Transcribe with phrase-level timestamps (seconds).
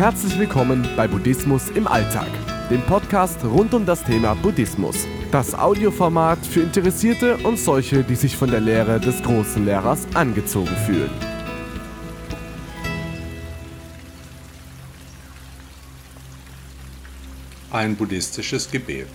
[0.00, 2.30] Herzlich willkommen bei Buddhismus im Alltag,
[2.70, 4.96] dem Podcast rund um das Thema Buddhismus.
[5.30, 10.74] Das Audioformat für Interessierte und solche, die sich von der Lehre des großen Lehrers angezogen
[10.86, 11.10] fühlen.
[17.70, 19.08] Ein buddhistisches Gebet.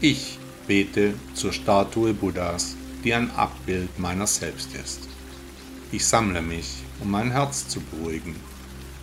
[0.00, 5.10] Ich bete zur Statue Buddhas, die ein Abbild meiner selbst ist.
[5.92, 8.34] Ich sammle mich, um mein Herz zu beruhigen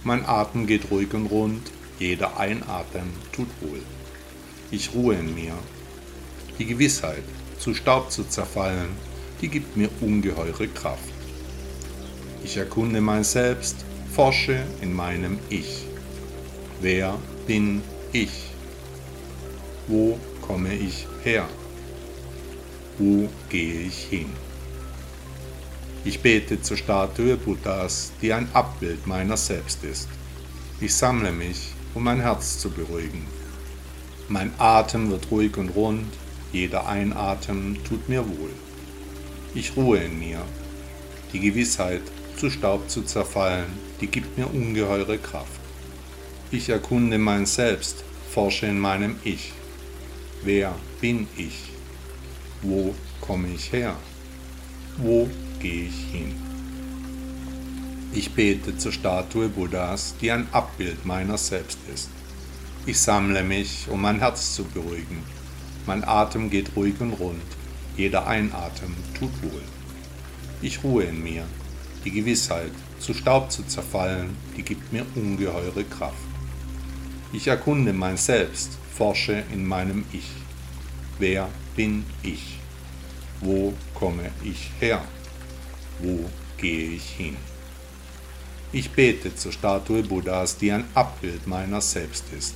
[0.05, 3.81] mein Atem geht ruhig und rund, jeder Einatmen tut wohl.
[4.71, 5.53] Ich ruhe in mir.
[6.59, 7.23] Die Gewissheit,
[7.57, 8.89] zu Staub zu zerfallen,
[9.41, 11.13] die gibt mir ungeheure Kraft.
[12.43, 15.85] Ich erkunde mein Selbst, forsche in meinem Ich.
[16.81, 17.17] Wer
[17.47, 17.81] bin
[18.13, 18.51] ich?
[19.87, 21.47] Wo komme ich her?
[22.97, 24.44] Wo gehe ich hin?
[26.07, 30.07] Ich bete zur Statue Buddhas, die ein Abbild meiner selbst ist.
[30.79, 33.25] Ich sammle mich, um mein Herz zu beruhigen.
[34.29, 36.13] Mein Atem wird ruhig und rund,
[36.53, 38.51] jeder Einatmen tut mir wohl.
[39.55, 40.43] Ich ruhe in mir.
[41.33, 42.03] Die Gewissheit,
[42.37, 43.65] zu Staub zu zerfallen,
[43.99, 45.59] die gibt mir ungeheure Kraft.
[46.51, 49.53] Ich erkunde mein Selbst, forsche in meinem Ich.
[50.43, 51.71] Wer bin ich?
[52.61, 53.95] Wo komme ich her?
[54.97, 55.27] Wo
[55.65, 56.35] gehe ich hin.
[58.13, 62.09] Ich bete zur Statue Buddhas, die ein Abbild meiner selbst ist.
[62.85, 65.23] Ich sammle mich, um mein Herz zu beruhigen.
[65.87, 67.49] Mein Atem geht ruhig und rund.
[67.97, 69.63] Jeder Einatmen tut wohl.
[70.61, 71.45] Ich ruhe in mir.
[72.03, 76.29] Die Gewissheit, zu Staub zu zerfallen, die gibt mir ungeheure Kraft.
[77.33, 80.29] Ich erkunde mein Selbst, forsche in meinem Ich.
[81.17, 82.59] Wer bin ich?
[83.41, 85.01] Wo komme ich her?
[85.99, 87.37] Wo gehe ich hin?
[88.71, 92.55] Ich bete zur Statue Buddhas, die ein Abbild meiner selbst ist.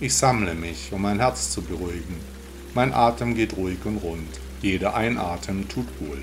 [0.00, 2.16] Ich sammle mich, um mein Herz zu beruhigen.
[2.74, 4.40] Mein Atem geht ruhig und rund.
[4.60, 6.22] Jeder Einatmen tut wohl.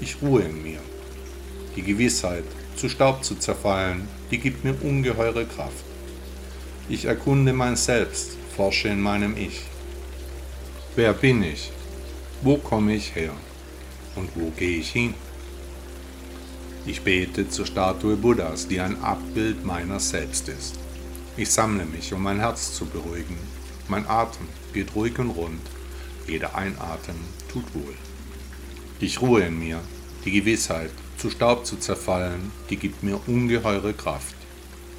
[0.00, 0.80] Ich ruhe in mir.
[1.76, 2.44] Die Gewissheit,
[2.76, 5.84] zu Staub zu zerfallen, die gibt mir ungeheure Kraft.
[6.88, 9.62] Ich erkunde mein Selbst, forsche in meinem Ich.
[10.94, 11.70] Wer bin ich?
[12.42, 13.32] Wo komme ich her?
[14.14, 15.14] Und wo gehe ich hin?
[16.88, 20.78] Ich bete zur Statue Buddhas, die ein Abbild meiner selbst ist.
[21.36, 23.36] Ich sammle mich, um mein Herz zu beruhigen.
[23.88, 25.60] Mein Atem geht ruhig und rund.
[26.28, 27.16] Jeder Einatmen
[27.50, 27.94] tut wohl.
[29.00, 29.80] Ich ruhe in mir.
[30.24, 34.36] Die Gewissheit, zu Staub zu zerfallen, die gibt mir ungeheure Kraft.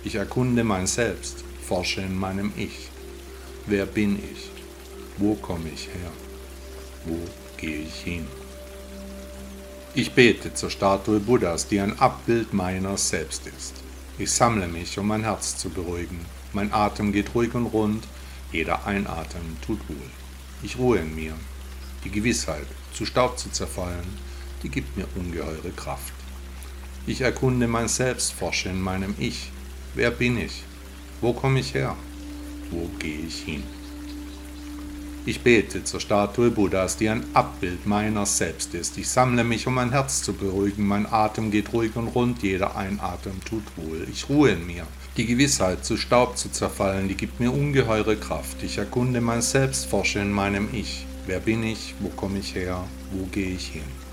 [0.04, 2.90] Ich erkunde mein Selbst, forsche in meinem Ich.
[3.66, 4.52] Wer bin ich?
[5.18, 6.12] Wo komme ich her?
[7.06, 7.18] Wo
[7.56, 8.28] gehe ich hin?
[9.94, 13.74] Ich bete zur Statue Buddhas, die ein Abbild meiner selbst ist.
[14.20, 16.26] Ich sammle mich, um mein Herz zu beruhigen.
[16.54, 18.04] Mein Atem geht ruhig und rund,
[18.52, 20.10] jeder Einatmen tut wohl.
[20.62, 21.34] Ich ruhe in mir.
[22.04, 24.08] Die Gewissheit, zu Staub zu zerfallen,
[24.64, 26.14] die gibt mir ungeheure Kraft.
[27.06, 29.52] Ich erkunde mein Selbst, forsche in meinem Ich.
[29.96, 30.64] Wer bin ich?
[31.22, 31.96] Wo komme ich her?
[32.70, 33.64] Wo gehe ich hin?
[35.28, 38.98] Ich bete zur Statue Buddhas, die ein Abbild meiner selbst ist.
[38.98, 40.88] Ich sammle mich, um mein Herz zu beruhigen.
[40.88, 44.08] Mein Atem geht ruhig und rund, jeder Einatmen tut wohl.
[44.10, 44.88] Ich ruhe in mir.
[45.18, 48.64] Die Gewissheit, zu Staub zu zerfallen, die gibt mir ungeheure Kraft.
[48.64, 51.06] Ich erkunde mein Selbst, forsche in meinem Ich.
[51.26, 51.94] Wer bin ich?
[52.00, 52.86] Wo komme ich her?
[53.12, 54.07] Wo gehe ich hin?